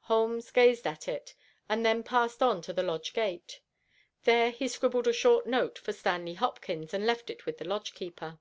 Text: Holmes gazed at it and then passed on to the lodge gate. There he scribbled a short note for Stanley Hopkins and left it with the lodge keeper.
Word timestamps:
Holmes 0.00 0.50
gazed 0.50 0.86
at 0.86 1.08
it 1.08 1.34
and 1.66 1.82
then 1.82 2.02
passed 2.02 2.42
on 2.42 2.60
to 2.60 2.74
the 2.74 2.82
lodge 2.82 3.14
gate. 3.14 3.62
There 4.24 4.50
he 4.50 4.68
scribbled 4.68 5.06
a 5.08 5.14
short 5.14 5.46
note 5.46 5.78
for 5.78 5.94
Stanley 5.94 6.34
Hopkins 6.34 6.92
and 6.92 7.06
left 7.06 7.30
it 7.30 7.46
with 7.46 7.56
the 7.56 7.64
lodge 7.64 7.94
keeper. 7.94 8.38